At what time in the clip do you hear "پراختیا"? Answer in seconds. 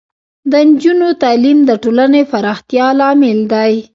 2.31-2.87